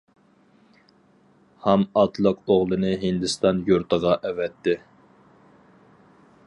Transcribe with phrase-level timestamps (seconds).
[1.65, 4.77] ھام ئاتلىق ئوغلىنى ھىندىستان يۇرتىغا ئەۋەتتى.